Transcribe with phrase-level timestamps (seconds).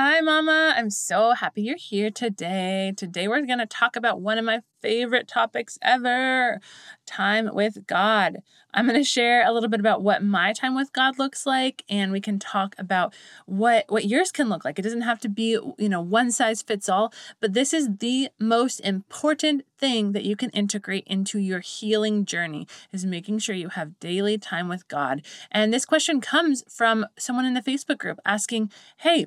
[0.00, 0.74] Hi, Mama.
[0.76, 2.92] I'm so happy you're here today.
[2.96, 6.60] Today, we're going to talk about one of my favorite topics ever
[7.04, 8.36] time with God.
[8.72, 11.82] I'm going to share a little bit about what my time with God looks like,
[11.88, 13.12] and we can talk about
[13.46, 14.78] what, what yours can look like.
[14.78, 18.28] It doesn't have to be, you know, one size fits all, but this is the
[18.38, 23.70] most important thing that you can integrate into your healing journey is making sure you
[23.70, 25.22] have daily time with God.
[25.50, 29.26] And this question comes from someone in the Facebook group asking, Hey,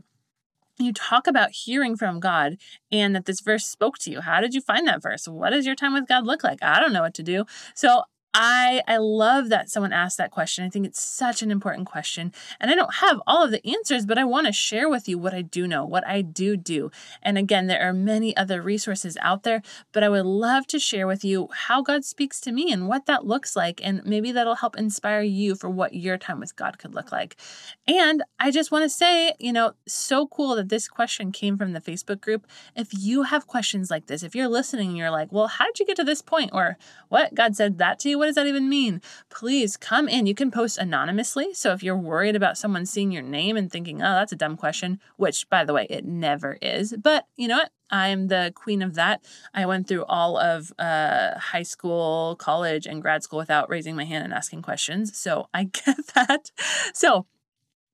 [0.77, 2.57] you talk about hearing from God
[2.91, 4.21] and that this verse spoke to you.
[4.21, 5.27] How did you find that verse?
[5.27, 6.63] What does your time with God look like?
[6.63, 7.45] I don't know what to do.
[7.75, 8.03] So
[8.33, 10.63] I I love that someone asked that question.
[10.63, 12.31] I think it's such an important question.
[12.59, 15.17] And I don't have all of the answers, but I want to share with you
[15.17, 16.91] what I do know, what I do do.
[17.21, 21.07] And again, there are many other resources out there, but I would love to share
[21.07, 24.55] with you how God speaks to me and what that looks like and maybe that'll
[24.55, 27.35] help inspire you for what your time with God could look like.
[27.87, 31.73] And I just want to say, you know, so cool that this question came from
[31.73, 32.47] the Facebook group.
[32.75, 35.79] If you have questions like this, if you're listening and you're like, "Well, how did
[35.79, 36.77] you get to this point?" or
[37.09, 39.01] "What God said that to you?" What does that even mean?
[39.31, 40.27] Please come in.
[40.27, 41.55] You can post anonymously.
[41.55, 44.57] So if you're worried about someone seeing your name and thinking, oh, that's a dumb
[44.57, 46.93] question, which by the way, it never is.
[47.01, 47.71] But you know what?
[47.89, 49.25] I'm the queen of that.
[49.55, 54.05] I went through all of uh, high school, college, and grad school without raising my
[54.05, 55.17] hand and asking questions.
[55.17, 56.51] So I get that.
[56.93, 57.25] So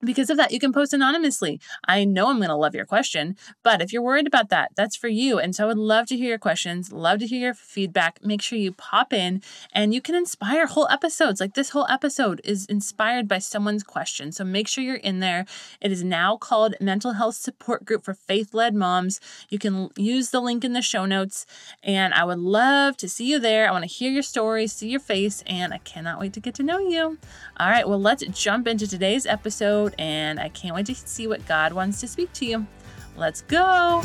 [0.03, 1.59] because of that, you can post anonymously.
[1.88, 4.95] I know I'm going to love your question, but if you're worried about that, that's
[4.95, 5.39] for you.
[5.39, 8.23] And so I would love to hear your questions, love to hear your feedback.
[8.23, 9.42] Make sure you pop in
[9.73, 11.39] and you can inspire whole episodes.
[11.39, 14.31] Like this whole episode is inspired by someone's question.
[14.31, 15.45] So make sure you're in there.
[15.81, 19.20] It is now called Mental Health Support Group for Faith Led Moms.
[19.50, 21.45] You can use the link in the show notes,
[21.84, 23.67] and I would love to see you there.
[23.67, 26.56] I want to hear your story, see your face, and I cannot wait to get
[26.56, 27.17] to know you.
[27.58, 31.28] All right, well, let's jump into today's episode episode, and I can't wait to see
[31.28, 32.66] what God wants to speak to you.
[33.16, 34.04] Let's go!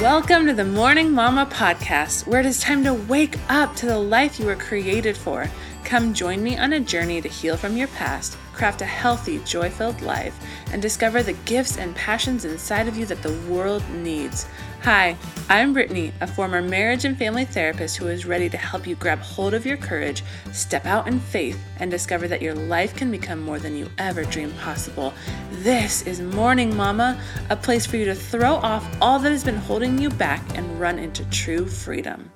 [0.00, 3.98] Welcome to the Morning Mama podcast, where it is time to wake up to the
[3.98, 5.50] life you were created for.
[5.84, 9.68] Come join me on a journey to heal from your past, craft a healthy, joy
[9.68, 10.38] filled life,
[10.72, 14.46] and discover the gifts and passions inside of you that the world needs.
[14.84, 15.14] Hi,
[15.50, 19.18] I'm Brittany, a former marriage and family therapist who is ready to help you grab
[19.18, 23.42] hold of your courage, step out in faith, and discover that your life can become
[23.42, 25.12] more than you ever dreamed possible.
[25.52, 29.56] This is Morning Mama, a place for you to throw off all that has been
[29.56, 32.32] holding you back and run into true freedom.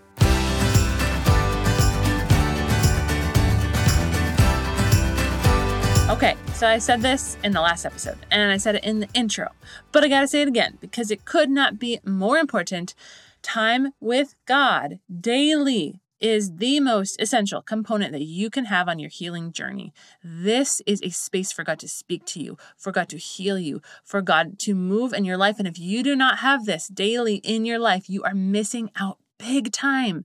[6.15, 9.09] Okay, so I said this in the last episode and I said it in the
[9.15, 9.49] intro,
[9.91, 12.95] but I gotta say it again because it could not be more important.
[13.43, 19.11] Time with God daily is the most essential component that you can have on your
[19.11, 19.93] healing journey.
[20.23, 23.83] This is a space for God to speak to you, for God to heal you,
[24.05, 25.59] for God to move in your life.
[25.59, 29.19] And if you do not have this daily in your life, you are missing out
[29.39, 30.25] big time.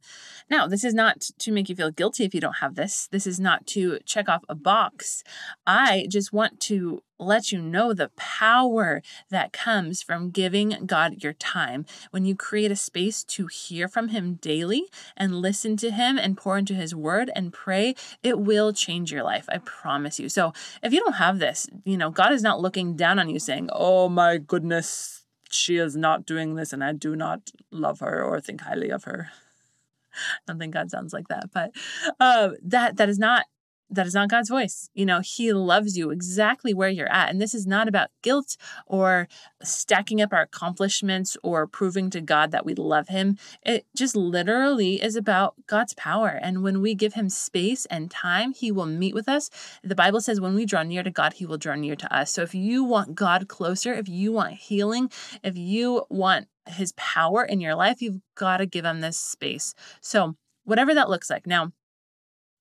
[0.50, 3.08] Now, this is not to make you feel guilty if you don't have this.
[3.12, 5.24] This is not to check off a box.
[5.66, 11.34] I just want to let you know the power that comes from giving God your
[11.34, 11.86] time.
[12.12, 14.86] When you create a space to hear from Him daily
[15.18, 19.24] and listen to Him and pour into His Word and pray, it will change your
[19.24, 19.46] life.
[19.50, 20.30] I promise you.
[20.30, 23.40] So if you don't have this, you know, God is not looking down on you
[23.40, 25.19] saying, Oh my goodness,
[25.50, 29.04] she is not doing this and I do not love her or think highly of
[29.06, 29.30] her.
[30.14, 31.72] I don't think God sounds like that, but
[32.20, 33.46] uh, that that is not
[33.90, 34.90] that is not God's voice.
[34.94, 37.30] You know, He loves you exactly where you're at.
[37.30, 39.28] And this is not about guilt or
[39.64, 43.38] stacking up our accomplishments or proving to God that we love Him.
[43.64, 46.30] It just literally is about God's power.
[46.30, 49.50] And when we give Him space and time, He will meet with us.
[49.84, 52.32] The Bible says when we draw near to God, He will draw near to us.
[52.32, 55.10] So if you want God closer, if you want healing,
[55.44, 59.74] if you want His power in your life, you've got to give Him this space.
[60.02, 60.36] So,
[60.66, 61.48] whatever that looks like.
[61.48, 61.72] Now,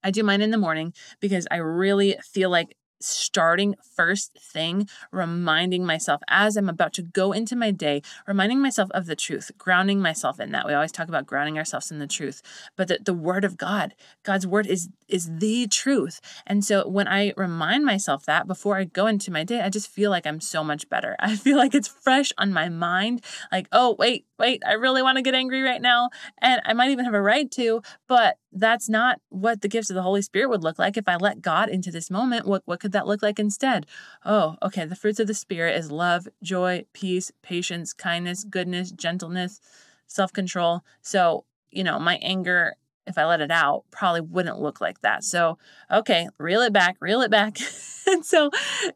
[0.09, 5.85] I do mine in the morning because I really feel like starting first thing, reminding
[5.85, 10.01] myself as I'm about to go into my day, reminding myself of the truth, grounding
[10.01, 10.67] myself in that.
[10.67, 12.43] We always talk about grounding ourselves in the truth,
[12.77, 16.21] but the, the word of God, God's word is is the truth.
[16.47, 19.89] And so when I remind myself that before I go into my day, I just
[19.89, 21.17] feel like I'm so much better.
[21.21, 23.25] I feel like it's fresh on my mind.
[23.53, 26.11] Like, oh, wait, wait, I really want to get angry right now.
[26.41, 29.95] And I might even have a right to, but that's not what the gifts of
[29.95, 32.47] the Holy Spirit would look like if I let God into this moment.
[32.47, 33.87] What, what could that look like instead?
[34.25, 34.85] Oh, okay.
[34.85, 39.61] The fruits of the Spirit is love, joy, peace, patience, kindness, goodness, gentleness,
[40.07, 40.83] self control.
[41.03, 42.75] So, you know, my anger
[43.09, 45.25] if I let it out, probably wouldn't look like that.
[45.25, 45.59] So,
[45.91, 47.59] okay, reel it back, reel it back.
[48.07, 48.51] and so,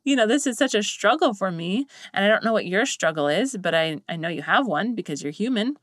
[0.05, 1.87] you know, this is such a struggle for me.
[2.13, 4.95] And I don't know what your struggle is, but I, I know you have one
[4.95, 5.77] because you're human.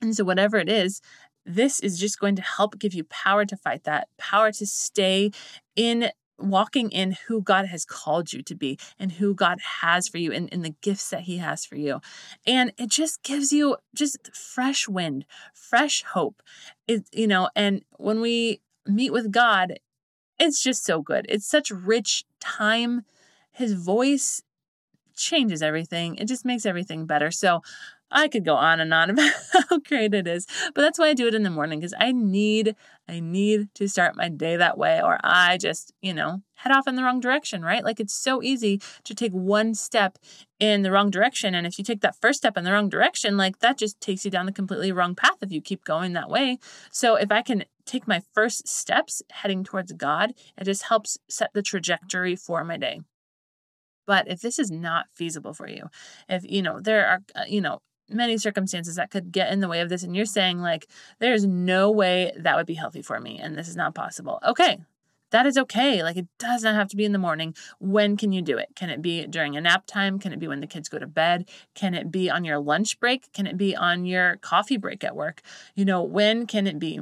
[0.00, 1.00] And so, whatever it is,
[1.44, 5.30] this is just going to help give you power to fight that, power to stay
[5.76, 10.18] in walking in who God has called you to be and who God has for
[10.18, 12.00] you and, and the gifts that He has for you.
[12.46, 15.24] And it just gives you just fresh wind,
[15.54, 16.42] fresh hope.
[16.88, 19.78] It, you know, and when we meet with God,
[20.38, 21.26] it's just so good.
[21.28, 23.02] It's such rich time.
[23.52, 24.42] His voice
[25.14, 26.16] changes everything.
[26.16, 27.30] It just makes everything better.
[27.30, 27.62] So
[28.12, 31.14] I could go on and on about how great it is, but that's why I
[31.14, 32.76] do it in the morning because I need
[33.08, 36.86] I need to start my day that way or I just, you know, head off
[36.86, 37.82] in the wrong direction, right?
[37.82, 40.18] Like it's so easy to take one step
[40.60, 43.36] in the wrong direction and if you take that first step in the wrong direction,
[43.36, 46.30] like that just takes you down the completely wrong path if you keep going that
[46.30, 46.58] way.
[46.92, 51.50] So if I can take my first steps heading towards God, it just helps set
[51.54, 53.00] the trajectory for my day.
[54.06, 55.88] But if this is not feasible for you,
[56.28, 57.80] if you know there are uh, you know
[58.12, 60.86] many circumstances that could get in the way of this and you're saying like
[61.18, 64.38] there's no way that would be healthy for me and this is not possible.
[64.46, 64.78] Okay
[65.32, 66.02] that is okay.
[66.02, 67.54] Like it does not have to be in the morning.
[67.80, 68.68] When can you do it?
[68.76, 70.18] Can it be during a nap time?
[70.18, 71.48] Can it be when the kids go to bed?
[71.74, 73.32] Can it be on your lunch break?
[73.32, 75.40] Can it be on your coffee break at work?
[75.74, 77.00] You know when can it be?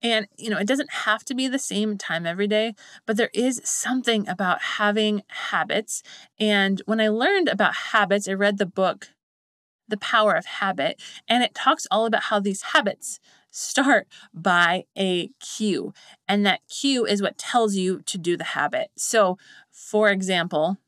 [0.00, 2.74] And, you know, it doesn't have to be the same time every day,
[3.04, 6.04] but there is something about having habits.
[6.38, 9.08] And when I learned about habits, I read the book
[9.88, 11.00] the power of habit.
[11.28, 13.18] And it talks all about how these habits
[13.50, 15.92] start by a cue.
[16.28, 18.90] And that cue is what tells you to do the habit.
[18.96, 19.38] So,
[19.70, 20.78] for example,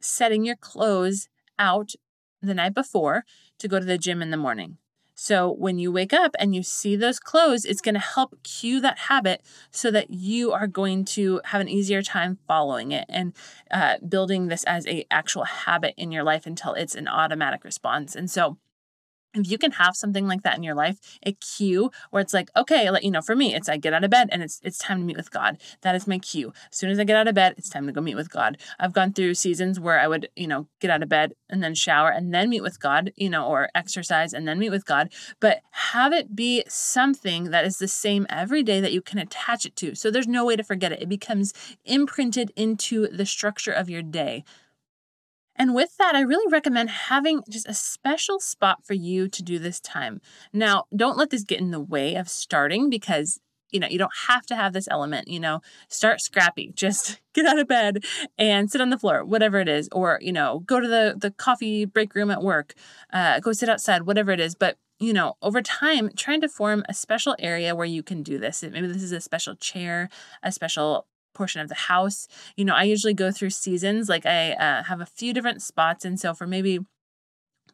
[0.00, 1.92] setting your clothes out
[2.40, 3.24] the night before
[3.58, 4.78] to go to the gym in the morning.
[5.22, 8.80] So when you wake up and you see those clothes, it's going to help cue
[8.80, 9.40] that habit
[9.70, 13.32] so that you are going to have an easier time following it and
[13.70, 18.16] uh, building this as a actual habit in your life until it's an automatic response.
[18.16, 18.58] And so
[19.34, 22.50] if you can have something like that in your life, a cue where it's like,
[22.56, 24.78] okay, let you know, for me, it's I get out of bed and it's it's
[24.78, 25.58] time to meet with God.
[25.82, 26.52] That is my cue.
[26.70, 28.58] As soon as I get out of bed, it's time to go meet with God.
[28.78, 31.74] I've gone through seasons where I would, you know, get out of bed and then
[31.74, 35.12] shower and then meet with God, you know, or exercise and then meet with God.
[35.40, 39.64] But have it be something that is the same every day that you can attach
[39.64, 39.94] it to.
[39.94, 41.02] So there's no way to forget it.
[41.02, 41.52] It becomes
[41.84, 44.44] imprinted into the structure of your day.
[45.56, 49.58] And with that, I really recommend having just a special spot for you to do
[49.58, 50.20] this time.
[50.52, 53.40] Now, don't let this get in the way of starting because
[53.72, 56.72] you know, you don't have to have this element, you know, start scrappy.
[56.76, 58.04] Just get out of bed
[58.38, 61.30] and sit on the floor, whatever it is, or, you know, go to the the
[61.30, 62.74] coffee break room at work,
[63.12, 64.54] uh, go sit outside, whatever it is.
[64.54, 68.38] But you know, over time, trying to form a special area where you can do
[68.38, 68.62] this.
[68.62, 70.08] Maybe this is a special chair,
[70.44, 72.28] a special portion of the house.
[72.56, 74.08] You know, I usually go through seasons.
[74.08, 76.04] Like I uh, have a few different spots.
[76.04, 76.80] And so for maybe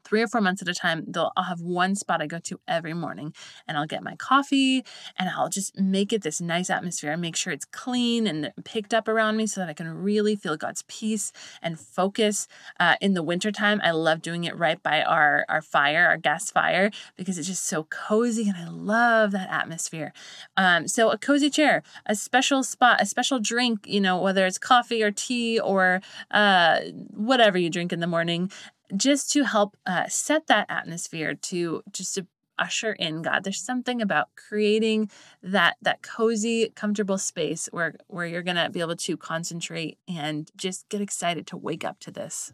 [0.08, 2.60] three or four months at a time, they'll I'll have one spot I go to
[2.66, 3.34] every morning
[3.66, 4.84] and I'll get my coffee
[5.18, 7.12] and I'll just make it this nice atmosphere.
[7.12, 10.36] and make sure it's clean and picked up around me so that I can really
[10.36, 11.32] feel God's peace
[11.62, 12.48] and focus.
[12.80, 16.50] Uh, in the wintertime, I love doing it right by our, our fire, our gas
[16.50, 20.12] fire, because it's just so cozy and I love that atmosphere.
[20.56, 24.58] Um, so a cozy chair, a special spot, a special drink, you know, whether it's
[24.58, 26.00] coffee or tea or
[26.30, 26.80] uh,
[27.14, 28.50] whatever you drink in the morning,
[28.96, 32.26] just to help uh, set that atmosphere to just to
[32.58, 33.44] usher in God.
[33.44, 35.10] There's something about creating
[35.42, 40.88] that that cozy, comfortable space where where you're gonna be able to concentrate and just
[40.88, 42.52] get excited to wake up to this.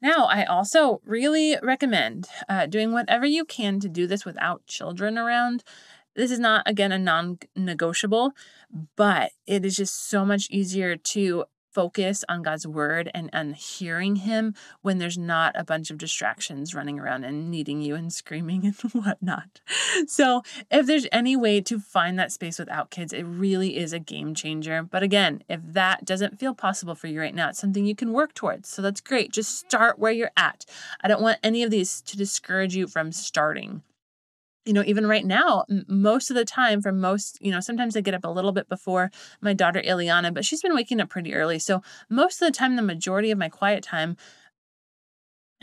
[0.00, 5.16] Now, I also really recommend uh, doing whatever you can to do this without children
[5.16, 5.64] around.
[6.14, 8.32] This is not, again, a non negotiable,
[8.96, 11.44] but it is just so much easier to
[11.74, 16.74] focus on God's word and on hearing Him when there's not a bunch of distractions
[16.74, 19.60] running around and needing you and screaming and whatnot.
[20.06, 23.98] So, if there's any way to find that space without kids, it really is a
[23.98, 24.82] game changer.
[24.82, 28.12] But again, if that doesn't feel possible for you right now, it's something you can
[28.12, 28.68] work towards.
[28.68, 29.32] So, that's great.
[29.32, 30.64] Just start where you're at.
[31.02, 33.82] I don't want any of these to discourage you from starting
[34.64, 38.00] you know, even right now, most of the time, for most, you know, sometimes I
[38.00, 41.34] get up a little bit before my daughter Ileana, but she's been waking up pretty
[41.34, 41.58] early.
[41.58, 44.16] So most of the time, the majority of my quiet time,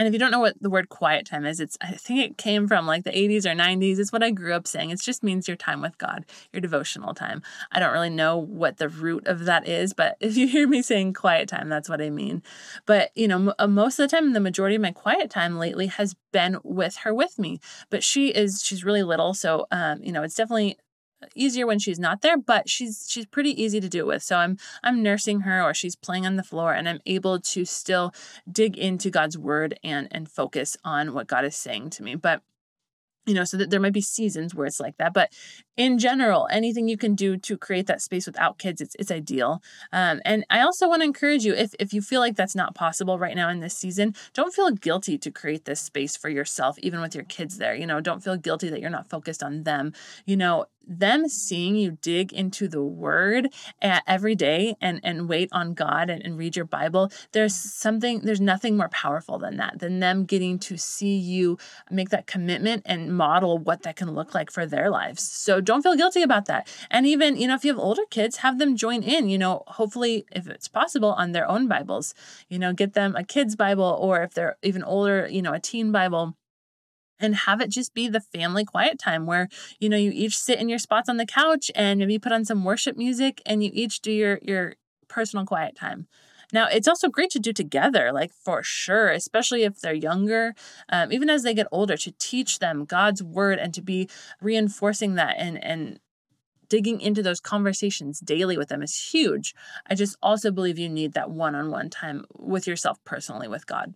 [0.01, 2.36] And if you don't know what the word quiet time is, it's I think it
[2.36, 4.00] came from like the 80s or 90s.
[4.00, 4.89] It's what I grew up saying.
[4.89, 7.43] It just means your time with God, your devotional time.
[7.72, 10.81] I don't really know what the root of that is, but if you hear me
[10.81, 12.41] saying quiet time, that's what I mean.
[12.88, 15.86] But, you know, uh, most of the time the majority of my quiet time lately
[15.86, 17.60] has been with her with me.
[17.91, 20.79] But she is she's really little, so um, you know, it's definitely
[21.35, 24.23] easier when she's not there but she's she's pretty easy to do it with.
[24.23, 27.65] So i'm i'm nursing her or she's playing on the floor and i'm able to
[27.65, 28.13] still
[28.51, 32.15] dig into god's word and and focus on what god is saying to me.
[32.15, 32.41] But
[33.25, 35.13] you know so that there might be seasons where it's like that.
[35.13, 35.31] But
[35.77, 39.61] in general anything you can do to create that space without kids it's, it's ideal.
[39.91, 42.75] Um, and i also want to encourage you if, if you feel like that's not
[42.75, 46.77] possible right now in this season don't feel guilty to create this space for yourself
[46.79, 47.75] even with your kids there.
[47.75, 49.93] You know don't feel guilty that you're not focused on them.
[50.25, 53.50] You know them seeing you dig into the word
[53.81, 58.41] every day and and wait on God and, and read your Bible, there's something there's
[58.41, 61.57] nothing more powerful than that, than them getting to see you
[61.89, 65.23] make that commitment and model what that can look like for their lives.
[65.23, 66.67] So don't feel guilty about that.
[66.89, 69.63] And even, you know, if you have older kids, have them join in, you know,
[69.67, 72.13] hopefully if it's possible on their own Bibles.
[72.50, 75.59] You know, get them a kid's Bible or if they're even older, you know, a
[75.59, 76.35] teen Bible
[77.21, 79.47] and have it just be the family quiet time where
[79.79, 82.43] you know you each sit in your spots on the couch and maybe put on
[82.43, 84.75] some worship music and you each do your your
[85.07, 86.07] personal quiet time.
[86.53, 90.53] Now it's also great to do together like for sure especially if they're younger
[90.89, 94.09] um, even as they get older to teach them god's word and to be
[94.41, 95.99] reinforcing that and and
[96.67, 99.53] digging into those conversations daily with them is huge.
[99.87, 103.93] I just also believe you need that one-on-one time with yourself personally with god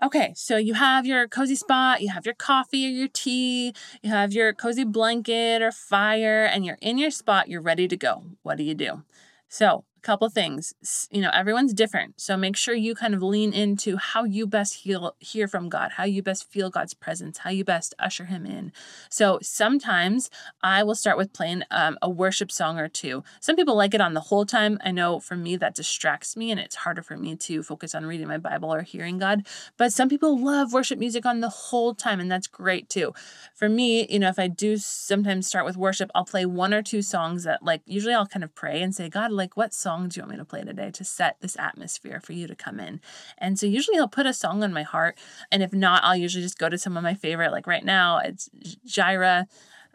[0.00, 4.10] Okay, so you have your cozy spot, you have your coffee or your tea, you
[4.10, 8.22] have your cozy blanket or fire, and you're in your spot, you're ready to go.
[8.42, 9.02] What do you do?
[9.48, 10.72] So, couple things.
[11.10, 12.18] You know, everyone's different.
[12.18, 15.92] So make sure you kind of lean into how you best heal, hear from God,
[15.98, 18.72] how you best feel God's presence, how you best usher Him in.
[19.10, 20.30] So sometimes
[20.62, 23.22] I will start with playing um, a worship song or two.
[23.40, 24.78] Some people like it on the whole time.
[24.82, 28.06] I know for me that distracts me and it's harder for me to focus on
[28.06, 29.46] reading my Bible or hearing God.
[29.76, 33.12] But some people love worship music on the whole time, and that's great too.
[33.54, 36.82] For me, you know, if I do sometimes start with worship, I'll play one or
[36.82, 39.97] two songs that, like, usually I'll kind of pray and say, God, like, what song?
[39.98, 42.78] Songs you want me to play today to set this atmosphere for you to come
[42.78, 43.00] in.
[43.36, 45.18] And so usually I'll put a song on my heart.
[45.50, 47.52] And if not, I'll usually just go to some of my favorite.
[47.52, 48.48] Like right now, it's
[48.84, 49.46] Jireh.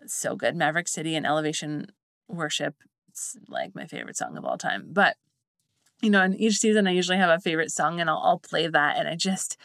[0.06, 0.56] so good.
[0.56, 1.88] Maverick City and Elevation
[2.28, 2.76] Worship.
[3.10, 4.88] It's like my favorite song of all time.
[4.92, 5.16] But
[6.02, 8.68] you know, in each season, I usually have a favorite song and I'll, I'll play
[8.68, 8.98] that.
[8.98, 9.56] And I just,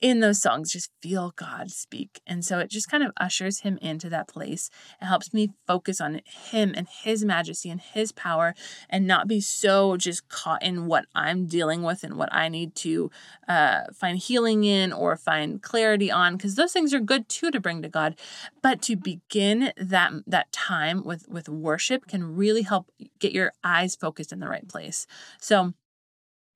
[0.00, 2.20] in those songs just feel God speak.
[2.26, 4.70] And so it just kind of ushers him into that place.
[5.00, 8.54] It helps me focus on him and his majesty and his power
[8.88, 12.74] and not be so just caught in what I'm dealing with and what I need
[12.76, 13.10] to
[13.46, 17.60] uh, find healing in or find clarity on because those things are good too to
[17.60, 18.18] bring to God.
[18.62, 23.96] But to begin that that time with with worship can really help get your eyes
[23.96, 25.06] focused in the right place.
[25.38, 25.74] So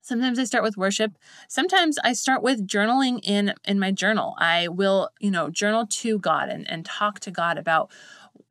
[0.05, 1.17] Sometimes I start with worship.
[1.47, 4.35] Sometimes I start with journaling in in my journal.
[4.37, 7.89] I will, you know, journal to God and, and talk to God about,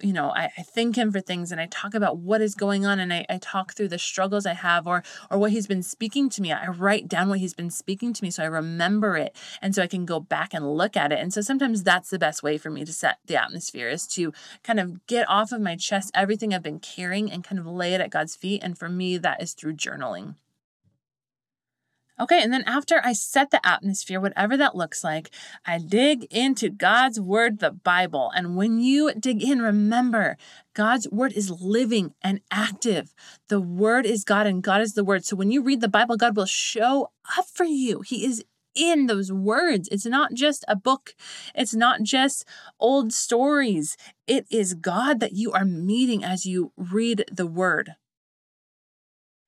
[0.00, 2.84] you know, I, I thank him for things and I talk about what is going
[2.84, 5.84] on and I, I talk through the struggles I have or or what he's been
[5.84, 6.50] speaking to me.
[6.50, 9.80] I write down what he's been speaking to me so I remember it and so
[9.80, 11.20] I can go back and look at it.
[11.20, 14.32] And so sometimes that's the best way for me to set the atmosphere is to
[14.64, 17.94] kind of get off of my chest everything I've been carrying and kind of lay
[17.94, 18.64] it at God's feet.
[18.64, 20.34] And for me, that is through journaling.
[22.21, 25.30] Okay, and then after I set the atmosphere, whatever that looks like,
[25.66, 28.30] I dig into God's word, the Bible.
[28.37, 30.37] And when you dig in, remember
[30.75, 33.12] God's word is living and active.
[33.49, 35.25] The word is God and God is the word.
[35.25, 38.02] So when you read the Bible, God will show up for you.
[38.02, 38.44] He is
[38.76, 39.88] in those words.
[39.90, 41.14] It's not just a book,
[41.54, 42.44] it's not just
[42.78, 43.97] old stories.
[44.26, 47.94] It is God that you are meeting as you read the word.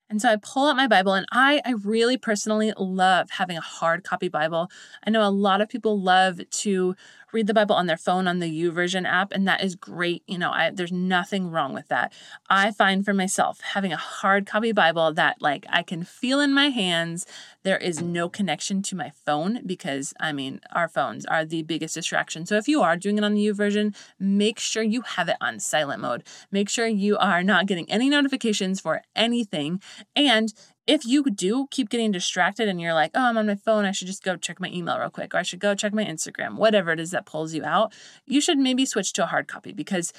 [0.08, 3.60] And so I pull out my Bible, and I, I really personally love having a
[3.60, 4.70] hard copy Bible.
[5.04, 6.94] I know a lot of people love to
[7.32, 10.22] read the Bible on their phone on the YouVersion app, and that is great.
[10.26, 12.12] You know, I, there's nothing wrong with that.
[12.48, 16.52] I find for myself having a hard copy Bible that like I can feel in
[16.52, 17.26] my hands.
[17.62, 21.94] There is no connection to my phone because I mean our phones are the biggest
[21.94, 22.46] distraction.
[22.46, 25.58] So if you are doing it on the YouVersion, make sure you have it on
[25.58, 26.22] silent mode.
[26.52, 29.80] Make sure you are not getting any notifications for anything,
[30.14, 30.52] and
[30.86, 33.90] if you do keep getting distracted and you're like, oh, I'm on my phone, I
[33.90, 36.56] should just go check my email real quick, or I should go check my Instagram,
[36.56, 37.92] whatever it is that pulls you out,
[38.26, 40.12] you should maybe switch to a hard copy because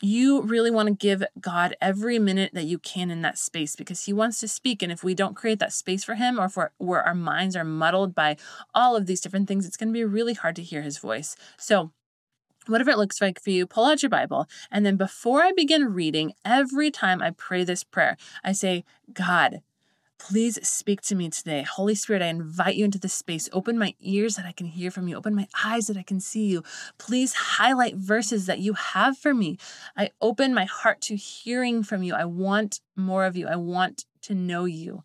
[0.00, 4.04] you really want to give God every minute that you can in that space because
[4.04, 4.82] He wants to speak.
[4.82, 7.64] And if we don't create that space for Him, or if where our minds are
[7.64, 8.36] muddled by
[8.74, 11.36] all of these different things, it's going to be really hard to hear His voice.
[11.56, 11.92] So,
[12.66, 14.46] whatever it looks like for you, pull out your Bible.
[14.70, 19.62] And then before I begin reading, every time I pray this prayer, I say, God,
[20.28, 21.62] Please speak to me today.
[21.62, 23.48] Holy Spirit, I invite you into this space.
[23.52, 25.16] Open my ears that I can hear from you.
[25.16, 26.62] Open my eyes that I can see you.
[26.96, 29.58] Please highlight verses that you have for me.
[29.96, 32.14] I open my heart to hearing from you.
[32.14, 33.48] I want more of you.
[33.48, 35.02] I want to know you.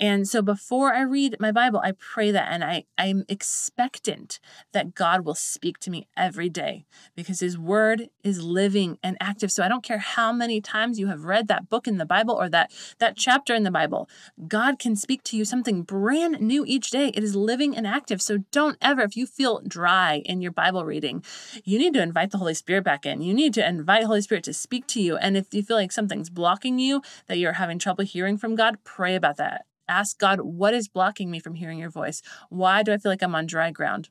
[0.00, 4.38] And so before I read my Bible, I pray that and I, I'm expectant
[4.72, 6.84] that God will speak to me every day
[7.16, 9.50] because his word is living and active.
[9.50, 12.34] So I don't care how many times you have read that book in the Bible
[12.34, 14.08] or that, that chapter in the Bible,
[14.46, 17.08] God can speak to you something brand new each day.
[17.08, 18.22] It is living and active.
[18.22, 21.24] So don't ever, if you feel dry in your Bible reading,
[21.64, 23.20] you need to invite the Holy Spirit back in.
[23.20, 25.16] You need to invite the Holy Spirit to speak to you.
[25.16, 28.78] And if you feel like something's blocking you, that you're having trouble hearing from God,
[28.84, 32.22] pray about that Ask God, what is blocking me from hearing your voice?
[32.50, 34.10] Why do I feel like I'm on dry ground?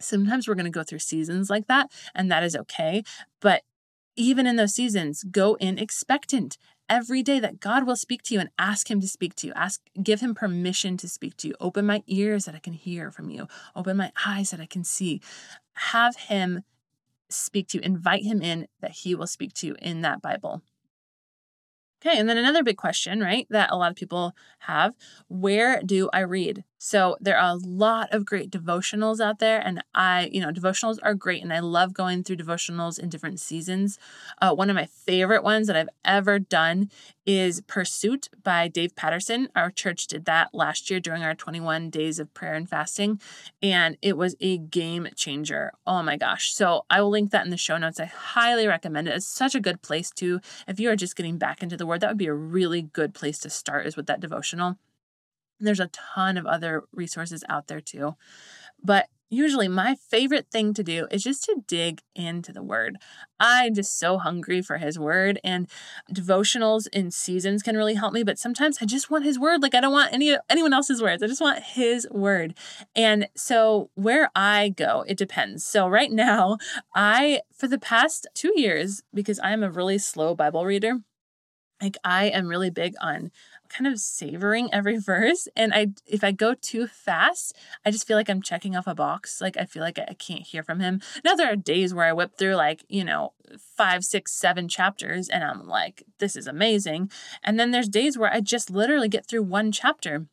[0.00, 3.02] Sometimes we're going to go through seasons like that, and that is okay.
[3.40, 3.62] But
[4.16, 6.58] even in those seasons, go in expectant
[6.88, 9.52] every day that God will speak to you and ask him to speak to you.
[9.56, 11.54] Ask give him permission to speak to you.
[11.60, 13.48] Open my ears that I can hear from you.
[13.74, 15.20] Open my eyes that I can see.
[15.74, 16.62] Have him
[17.30, 17.82] speak to you.
[17.82, 20.62] Invite him in that he will speak to you in that Bible.
[22.06, 24.94] Okay, and then another big question, right, that a lot of people have
[25.28, 26.64] where do I read?
[26.86, 30.98] So there are a lot of great devotionals out there, and I, you know, devotionals
[31.02, 33.98] are great, and I love going through devotionals in different seasons.
[34.42, 36.90] Uh, one of my favorite ones that I've ever done
[37.24, 39.48] is Pursuit by Dave Patterson.
[39.56, 43.18] Our church did that last year during our 21 days of prayer and fasting,
[43.62, 45.72] and it was a game changer.
[45.86, 46.52] Oh my gosh.
[46.52, 47.98] So I will link that in the show notes.
[47.98, 49.14] I highly recommend it.
[49.14, 50.38] It's such a good place to,
[50.68, 53.14] if you are just getting back into the word, that would be a really good
[53.14, 54.76] place to start is with that devotional.
[55.64, 58.14] There's a ton of other resources out there too.
[58.82, 62.96] But usually my favorite thing to do is just to dig into the word.
[63.40, 65.66] I'm just so hungry for his word and
[66.12, 69.60] devotionals in seasons can really help me, but sometimes I just want his word.
[69.62, 71.22] Like I don't want any anyone else's words.
[71.22, 72.54] I just want his word.
[72.94, 75.64] And so where I go, it depends.
[75.64, 76.58] So right now,
[76.94, 81.00] I for the past 2 years because I am a really slow Bible reader,
[81.82, 83.32] like I am really big on
[83.76, 88.16] kind of savoring every verse and i if i go too fast i just feel
[88.16, 91.00] like i'm checking off a box like i feel like i can't hear from him.
[91.24, 93.32] Now there are days where i whip through like you know
[93.76, 97.10] five six seven chapters and i'm like this is amazing.
[97.42, 100.26] And then there's days where i just literally get through one chapter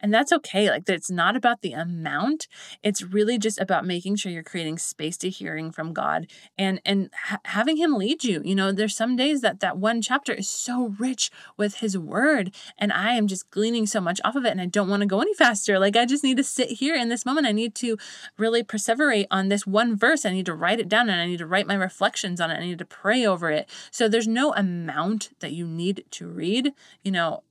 [0.00, 0.70] and that's okay.
[0.70, 2.46] Like it's not about the amount.
[2.82, 7.10] It's really just about making sure you're creating space to hearing from God and and
[7.14, 8.40] ha- having him lead you.
[8.44, 12.54] You know, there's some days that that one chapter is so rich with his word
[12.78, 15.06] and I am just gleaning so much off of it and I don't want to
[15.06, 15.78] go any faster.
[15.78, 17.46] Like I just need to sit here in this moment.
[17.46, 17.96] I need to
[18.36, 20.24] really perseverate on this one verse.
[20.24, 22.58] I need to write it down and I need to write my reflections on it.
[22.58, 23.68] I need to pray over it.
[23.90, 26.72] So there's no amount that you need to read.
[27.02, 27.42] You know,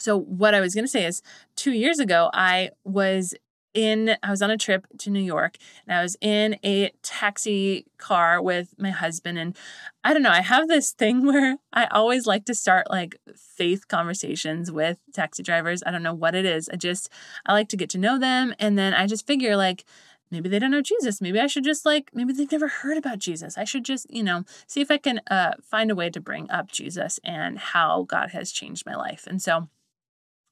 [0.00, 1.22] so, what I was going to say is
[1.56, 3.34] two years ago, I was
[3.74, 7.86] in, I was on a trip to New York and I was in a taxi
[7.98, 9.38] car with my husband.
[9.38, 9.56] And
[10.02, 13.88] I don't know, I have this thing where I always like to start like faith
[13.88, 15.82] conversations with taxi drivers.
[15.86, 16.68] I don't know what it is.
[16.68, 17.10] I just,
[17.46, 18.54] I like to get to know them.
[18.58, 19.84] And then I just figure like,
[20.30, 21.20] maybe they don't know Jesus.
[21.20, 23.58] Maybe I should just like, maybe they've never heard about Jesus.
[23.58, 26.50] I should just, you know, see if I can uh, find a way to bring
[26.50, 29.26] up Jesus and how God has changed my life.
[29.26, 29.68] And so,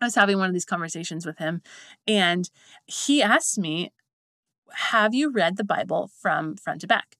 [0.00, 1.62] I was having one of these conversations with him,
[2.06, 2.50] and
[2.86, 3.92] he asked me,
[4.90, 7.16] Have you read the Bible from front to back?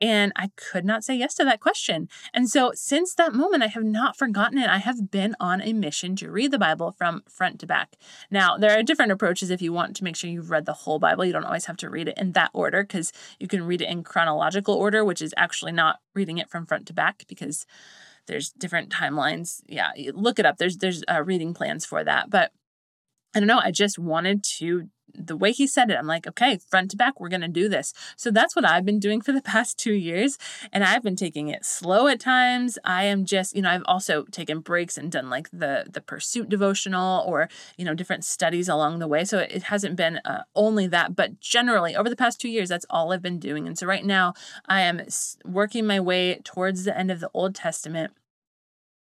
[0.00, 2.08] And I could not say yes to that question.
[2.32, 4.68] And so, since that moment, I have not forgotten it.
[4.68, 7.96] I have been on a mission to read the Bible from front to back.
[8.30, 10.98] Now, there are different approaches if you want to make sure you've read the whole
[10.98, 11.24] Bible.
[11.24, 13.88] You don't always have to read it in that order because you can read it
[13.88, 17.64] in chronological order, which is actually not reading it from front to back because
[18.26, 19.60] there's different timelines.
[19.66, 20.58] Yeah, look it up.
[20.58, 22.30] There's there's uh, reading plans for that.
[22.30, 22.52] But
[23.34, 23.60] I don't know.
[23.62, 27.20] I just wanted to the way he said it, I'm like, okay, front to back,
[27.20, 27.92] we're going to do this.
[28.16, 30.38] So that's what I've been doing for the past two years.
[30.72, 32.78] And I've been taking it slow at times.
[32.84, 36.48] I am just, you know, I've also taken breaks and done like the, the pursuit
[36.48, 39.24] devotional or, you know, different studies along the way.
[39.24, 42.86] So it hasn't been uh, only that, but generally over the past two years, that's
[42.90, 43.66] all I've been doing.
[43.66, 44.34] And so right now
[44.66, 45.00] I am
[45.44, 48.12] working my way towards the end of the Old Testament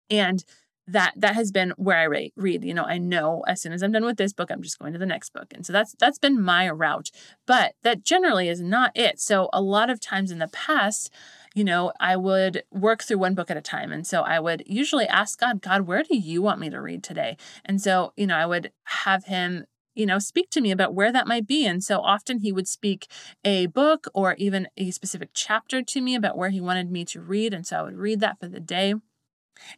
[0.10, 0.44] and
[0.92, 2.64] that that has been where I read, read.
[2.64, 4.94] You know, I know as soon as I'm done with this book, I'm just going
[4.94, 5.48] to the next book.
[5.54, 7.12] And so that's that's been my route.
[7.46, 9.20] But that generally is not it.
[9.20, 11.12] So a lot of times in the past,
[11.54, 13.92] you know, I would work through one book at a time.
[13.92, 17.04] And so I would usually ask God, God, where do you want me to read
[17.04, 17.38] today?
[17.66, 21.12] And so, you know, I would have him you know, speak to me about where
[21.12, 21.66] that might be.
[21.66, 23.08] And so often he would speak
[23.44, 27.20] a book or even a specific chapter to me about where he wanted me to
[27.20, 27.54] read.
[27.54, 28.94] And so I would read that for the day.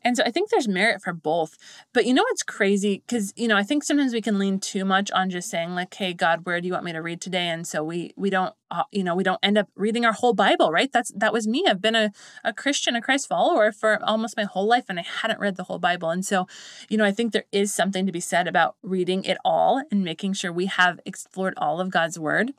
[0.03, 1.57] And so I think there's merit for both.
[1.93, 3.03] But you know what's crazy?
[3.05, 5.93] Because, you know, I think sometimes we can lean too much on just saying, like,
[5.93, 7.47] hey, God, where do you want me to read today?
[7.47, 10.33] And so we we don't, uh, you know, we don't end up reading our whole
[10.33, 10.91] Bible, right?
[10.91, 11.65] That's that was me.
[11.67, 12.11] I've been a,
[12.43, 15.63] a Christian, a Christ follower for almost my whole life, and I hadn't read the
[15.63, 16.09] whole Bible.
[16.09, 16.47] And so,
[16.89, 20.03] you know, I think there is something to be said about reading it all and
[20.03, 22.53] making sure we have explored all of God's word.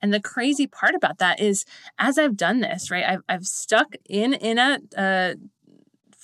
[0.00, 1.64] And the crazy part about that is,
[1.98, 5.34] as I've done this, right, I've, I've stuck in in a uh,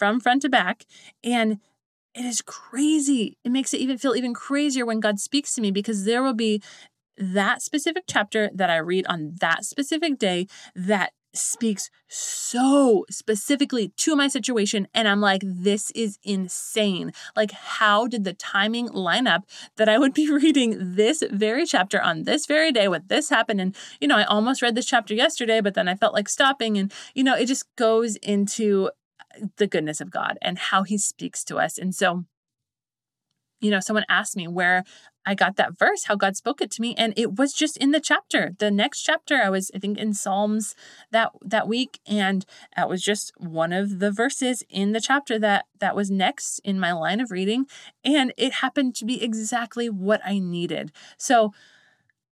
[0.04, 0.84] from front to back.
[1.22, 1.60] And
[2.14, 3.38] it is crazy.
[3.42, 6.34] It makes it even feel even crazier when God speaks to me because there will
[6.34, 6.62] be
[7.16, 14.14] that specific chapter that I read on that specific day that speaks so specifically to
[14.14, 14.86] my situation.
[14.94, 17.12] And I'm like, this is insane.
[17.34, 22.00] Like, how did the timing line up that I would be reading this very chapter
[22.00, 23.60] on this very day with this happened?
[23.60, 26.76] And, you know, I almost read this chapter yesterday, but then I felt like stopping.
[26.76, 28.90] And, you know, it just goes into
[29.56, 31.78] the goodness of God and how he speaks to us.
[31.78, 32.24] And so,
[33.60, 34.84] you know, someone asked me where
[35.26, 37.92] I got that verse, how God spoke it to me, and it was just in
[37.92, 38.54] the chapter.
[38.58, 40.74] The next chapter, I was, I think, in Psalms
[41.12, 42.44] that that week, and
[42.76, 46.78] that was just one of the verses in the chapter that that was next in
[46.78, 47.64] my line of reading,
[48.04, 50.92] and it happened to be exactly what I needed.
[51.16, 51.52] So,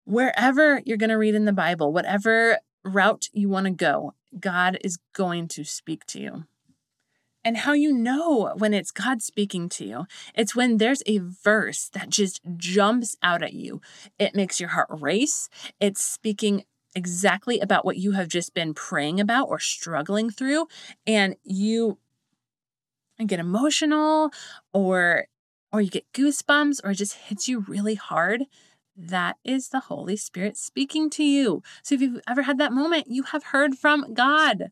[0.06, 4.80] wherever you're going to read in the Bible, whatever route you want to go, God
[4.84, 6.46] is going to speak to you
[7.44, 10.06] and how you know when it's God speaking to you.
[10.36, 13.82] It's when there's a verse that just jumps out at you.
[14.18, 15.50] It makes your heart race.
[15.80, 16.64] It's speaking
[16.96, 20.68] exactly about what you have just been praying about or struggling through.
[21.06, 21.98] And you
[23.26, 24.32] get emotional
[24.74, 25.26] or
[25.72, 28.46] or you get goosebumps or it just hits you really hard
[29.00, 31.64] that is the Holy Spirit speaking to you.
[31.84, 34.72] So if you've ever had that moment, you have heard from God.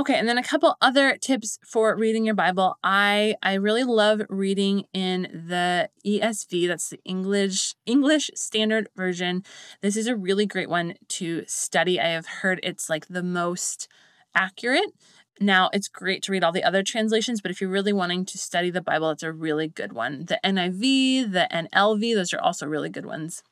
[0.00, 2.78] Okay, and then a couple other tips for reading your Bible.
[2.82, 9.44] I I really love reading in the ESV, that's the English English Standard Version.
[9.82, 12.00] This is a really great one to study.
[12.00, 13.88] I have heard it's like the most
[14.34, 14.90] accurate.
[15.38, 18.38] Now, it's great to read all the other translations, but if you're really wanting to
[18.38, 20.24] study the Bible, it's a really good one.
[20.24, 23.42] The NIV, the NLV, those are also really good ones.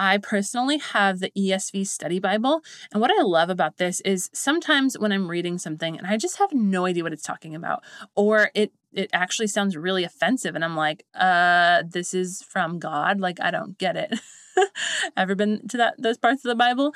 [0.00, 2.62] I personally have the ESV Study Bible.
[2.90, 6.38] And what I love about this is sometimes when I'm reading something and I just
[6.38, 7.84] have no idea what it's talking about,
[8.16, 13.20] or it it actually sounds really offensive and I'm like, uh, this is from God.
[13.20, 14.18] Like, I don't get it.
[15.16, 16.94] Ever been to that those parts of the Bible?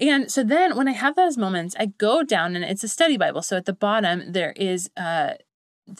[0.00, 3.18] And so then when I have those moments, I go down and it's a study
[3.18, 3.42] Bible.
[3.42, 5.34] So at the bottom there is uh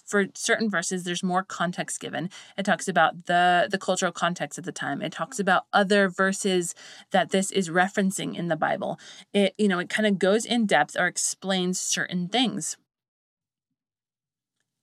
[0.04, 2.30] for certain verses there's more context given.
[2.56, 5.02] It talks about the the cultural context at the time.
[5.02, 6.74] It talks about other verses
[7.10, 8.98] that this is referencing in the bible.
[9.32, 12.76] It you know it kind of goes in depth or explains certain things.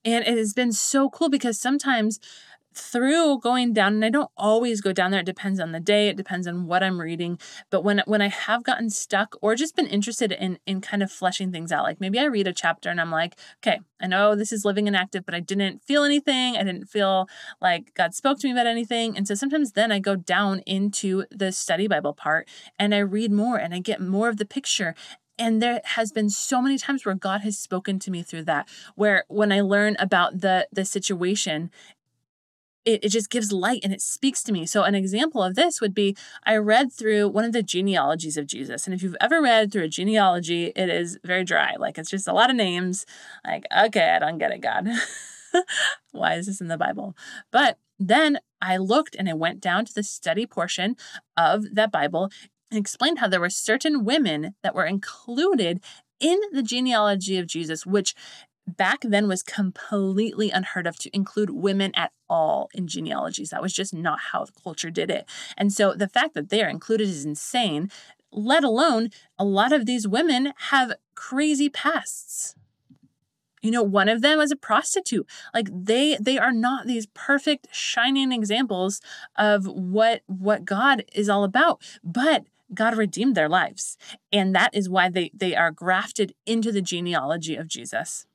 [0.06, 2.20] And it has been so cool because sometimes
[2.76, 6.08] through going down and I don't always go down there it depends on the day
[6.08, 9.76] it depends on what I'm reading but when when I have gotten stuck or just
[9.76, 12.90] been interested in in kind of fleshing things out like maybe I read a chapter
[12.90, 16.04] and I'm like okay I know this is living and active but I didn't feel
[16.04, 17.28] anything I didn't feel
[17.62, 21.26] like God spoke to me about anything and so sometimes then I go down into
[21.32, 22.48] the study bible part
[22.80, 24.96] and I read more and I get more of the picture
[25.38, 28.68] and there has been so many times where god has spoken to me through that
[28.96, 31.72] where when i learn about the the situation
[32.86, 34.66] it, it just gives light and it speaks to me.
[34.66, 38.48] So, an example of this would be I read through one of the genealogies of
[38.48, 38.86] Jesus.
[38.86, 41.76] And if you've ever read through a genealogy, it is very dry.
[41.78, 43.06] Like, it's just a lot of names.
[43.46, 44.88] Like, okay, I don't get it, God.
[46.12, 47.16] Why is this in the Bible?
[47.52, 50.96] But then I looked and I went down to the study portion
[51.38, 52.30] of that Bible
[52.72, 55.80] and explained how there were certain women that were included
[56.20, 58.16] in the genealogy of Jesus, which
[58.68, 63.50] back then was completely unheard of to include women at all in genealogies.
[63.50, 65.30] That was just not how the culture did it.
[65.58, 67.90] And so the fact that they are included is insane,
[68.32, 72.56] let alone a lot of these women have crazy pasts.
[73.62, 75.26] You know, one of them was a prostitute.
[75.54, 79.00] Like they they are not these perfect shining examples
[79.38, 81.82] of what what God is all about.
[82.04, 83.98] But God redeemed their lives.
[84.32, 88.26] And that is why they, they are grafted into the genealogy of Jesus.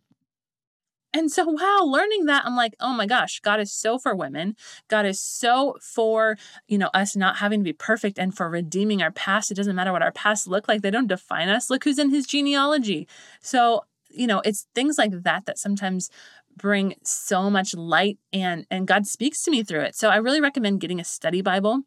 [1.15, 4.57] And so, wow, learning that, I'm like, oh my gosh, God is so for women.
[4.89, 9.01] God is so for, you know, us not having to be perfect and for redeeming
[9.01, 9.51] our past.
[9.51, 10.83] It doesn't matter what our past look like.
[10.83, 11.71] They don't define us.
[11.71, 13.09] Look who's in his genealogy.
[13.41, 16.11] So, you know, it's things like that that sometimes
[16.57, 19.95] bring so much light and and God speaks to me through it.
[19.95, 21.83] So I really recommend getting a study Bible.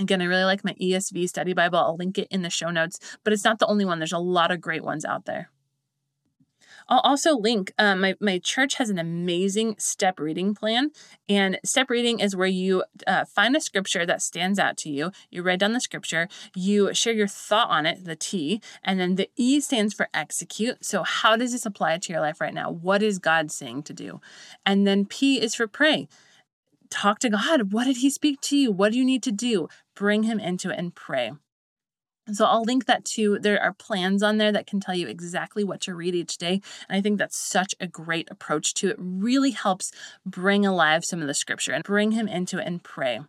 [0.00, 1.78] Again, I really like my ESV study Bible.
[1.78, 3.98] I'll link it in the show notes, but it's not the only one.
[3.98, 5.51] There's a lot of great ones out there.
[6.92, 10.90] I'll also link um, my, my church has an amazing step reading plan.
[11.26, 15.10] And step reading is where you uh, find a scripture that stands out to you.
[15.30, 19.14] You write down the scripture, you share your thought on it, the T, and then
[19.14, 20.84] the E stands for execute.
[20.84, 22.70] So, how does this apply to your life right now?
[22.70, 24.20] What is God saying to do?
[24.66, 26.08] And then P is for pray.
[26.90, 27.72] Talk to God.
[27.72, 28.70] What did He speak to you?
[28.70, 29.68] What do you need to do?
[29.94, 31.32] Bring Him into it and pray.
[32.30, 35.64] So I'll link that to there are plans on there that can tell you exactly
[35.64, 36.60] what to read each day.
[36.88, 38.96] And I think that's such a great approach to it.
[38.98, 39.90] Really helps
[40.24, 43.20] bring alive some of the scripture and bring him into it and pray.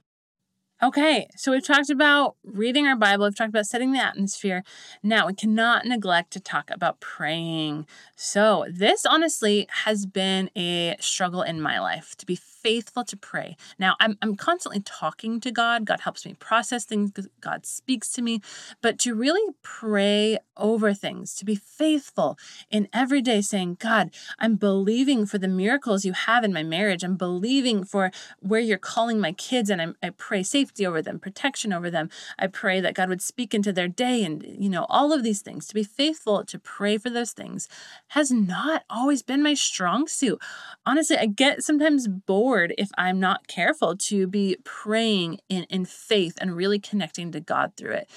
[0.82, 4.64] Okay, so we've talked about reading our Bible, we've talked about setting the atmosphere.
[5.02, 7.88] Now, we cannot neglect to talk about praying.
[8.18, 13.58] So, this honestly has been a struggle in my life to be faithful to pray.
[13.78, 15.86] Now, I'm, I'm constantly talking to God.
[15.86, 18.42] God helps me process things, God speaks to me.
[18.82, 22.38] But to really pray over things, to be faithful
[22.70, 27.04] in every day, saying, God, I'm believing for the miracles you have in my marriage.
[27.04, 31.20] I'm believing for where you're calling my kids, and I'm, I pray safety over them,
[31.20, 32.10] protection over them.
[32.40, 35.42] I pray that God would speak into their day and, you know, all of these
[35.42, 35.68] things.
[35.68, 37.68] To be faithful to pray for those things
[38.10, 40.40] has not always been my strong suit.
[40.86, 46.38] Honestly, I get sometimes bored if I'm not careful to be praying in, in faith
[46.40, 48.10] and really connecting to God through it.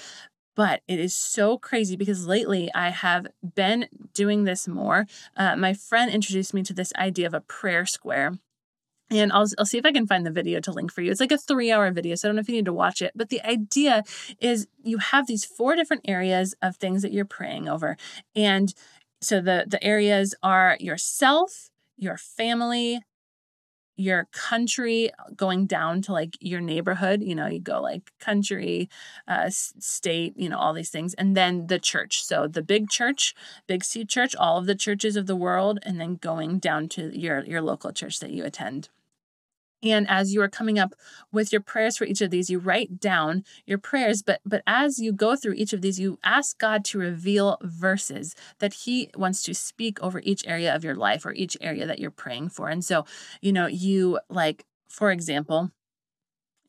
[0.55, 5.05] But it is so crazy because lately I have been doing this more.
[5.35, 8.39] Uh, my friend introduced me to this idea of a prayer square.
[9.09, 11.11] And I'll, I'll see if I can find the video to link for you.
[11.11, 13.01] It's like a three hour video, so I don't know if you need to watch
[13.01, 13.11] it.
[13.15, 14.03] But the idea
[14.41, 17.95] is you have these four different areas of things that you're praying over.
[18.35, 18.73] And
[19.21, 23.01] so the, the areas are yourself, your family,
[23.97, 28.89] your country going down to like your neighborhood you know you go like country
[29.27, 32.23] uh, state you know all these things and then the church.
[32.23, 33.35] So the big church
[33.67, 37.17] big c church all of the churches of the world and then going down to
[37.17, 38.89] your your local church that you attend
[39.83, 40.93] and as you are coming up
[41.31, 44.99] with your prayers for each of these you write down your prayers but but as
[44.99, 49.43] you go through each of these you ask god to reveal verses that he wants
[49.43, 52.69] to speak over each area of your life or each area that you're praying for.
[52.69, 53.05] And so
[53.41, 55.71] you know you like for example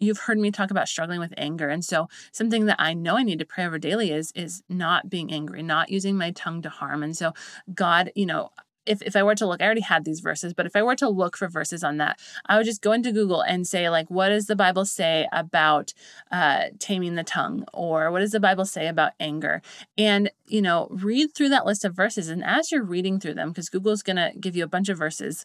[0.00, 1.68] you've heard me talk about struggling with anger.
[1.68, 5.08] And so something that i know i need to pray over daily is is not
[5.10, 7.02] being angry not using my tongue to harm.
[7.02, 7.32] And so
[7.74, 8.50] god you know
[8.88, 10.96] if, if I were to look, I already had these verses, but if I were
[10.96, 14.10] to look for verses on that, I would just go into Google and say, like,
[14.10, 15.92] what does the Bible say about
[16.32, 17.64] uh, taming the tongue?
[17.72, 19.62] Or what does the Bible say about anger?
[19.96, 22.28] And, you know, read through that list of verses.
[22.28, 24.98] And as you're reading through them, because Google's going to give you a bunch of
[24.98, 25.44] verses,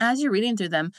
[0.00, 0.92] as you're reading through them,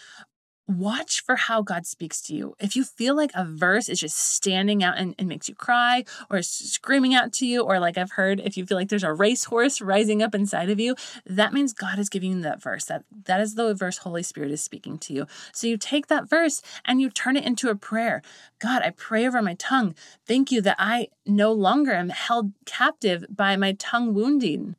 [0.67, 2.56] watch for how God speaks to you.
[2.60, 6.04] If you feel like a verse is just standing out and, and makes you cry
[6.30, 9.13] or screaming out to you, or like I've heard, if you feel like there's a
[9.13, 10.95] racehorse rising up inside of you,
[11.26, 12.86] that means God is giving you that verse.
[12.86, 15.28] That that is the verse Holy Spirit is speaking to you.
[15.54, 18.21] So you take that verse and you turn it into a prayer.
[18.60, 19.95] God, I pray over my tongue.
[20.26, 24.76] Thank you that I no longer am held captive by my tongue wounding.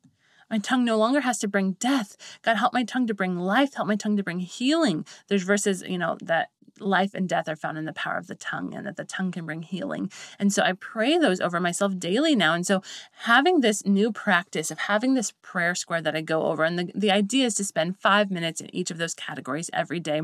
[0.49, 2.15] My tongue no longer has to bring death.
[2.41, 3.73] God, help my tongue to bring life.
[3.75, 5.05] Help my tongue to bring healing.
[5.27, 8.35] There's verses, you know, that life and death are found in the power of the
[8.35, 10.11] tongue and that the tongue can bring healing.
[10.39, 12.53] And so I pray those over myself daily now.
[12.53, 12.81] And so
[13.23, 16.91] having this new practice of having this prayer square that I go over, and the,
[16.95, 20.21] the idea is to spend five minutes in each of those categories every day.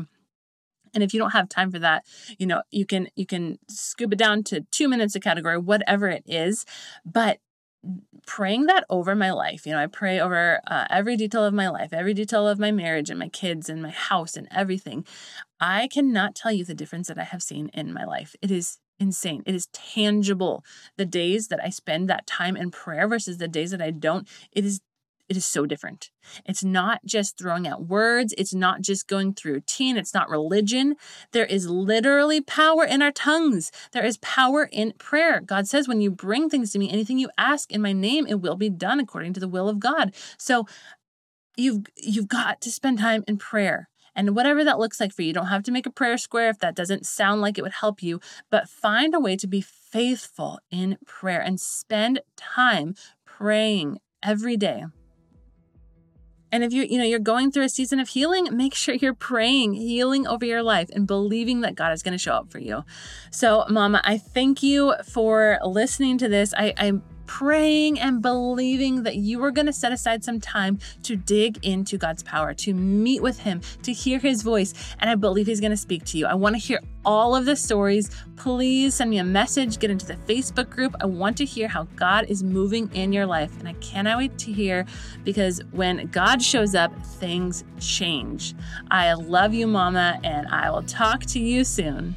[0.92, 2.04] And if you don't have time for that,
[2.36, 6.08] you know, you can you can scoop it down to 2 minutes a category, whatever
[6.08, 6.66] it is,
[7.04, 7.38] but
[8.26, 9.66] praying that over my life.
[9.66, 12.70] You know, I pray over uh, every detail of my life, every detail of my
[12.70, 15.04] marriage and my kids and my house and everything.
[15.60, 18.34] I cannot tell you the difference that I have seen in my life.
[18.42, 19.42] It is insane.
[19.46, 20.64] It is tangible.
[20.96, 24.28] The days that I spend that time in prayer versus the days that I don't,
[24.52, 24.80] it is
[25.30, 26.10] it is so different.
[26.44, 30.96] It's not just throwing out words, it's not just going through routine, it's not religion.
[31.30, 33.70] There is literally power in our tongues.
[33.92, 35.40] There is power in prayer.
[35.40, 38.40] God says, when you bring things to me, anything you ask in my name, it
[38.40, 40.14] will be done according to the will of God.
[40.36, 40.66] So
[41.56, 43.88] you've you've got to spend time in prayer.
[44.16, 46.50] And whatever that looks like for you, you don't have to make a prayer square
[46.50, 49.60] if that doesn't sound like it would help you, but find a way to be
[49.60, 54.84] faithful in prayer and spend time praying every day.
[56.52, 59.14] And if you, you know, you're going through a season of healing, make sure you're
[59.14, 62.58] praying healing over your life and believing that God is going to show up for
[62.58, 62.84] you.
[63.30, 66.52] So, Mama, I thank you for listening to this.
[66.56, 71.14] I, I'm praying and believing that you are going to set aside some time to
[71.14, 74.74] dig into God's power, to meet with Him, to hear His voice.
[74.98, 76.26] And I believe He's going to speak to you.
[76.26, 78.10] I want to hear all of the stories.
[78.34, 80.96] Please send me a message, get into the Facebook group.
[81.00, 83.56] I want to hear how God is moving in your life.
[83.60, 84.84] And I cannot wait to hear
[85.22, 88.54] because when God shows up, things change.
[88.90, 92.16] I love you, Mama, and I will talk to you soon.